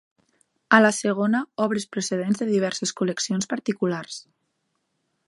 [0.77, 4.21] A la segona, obres procedents de diverses col·leccions particulars.